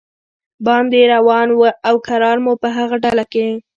[0.65, 3.47] باندې روان و او کرار مو په هغه ډله کې.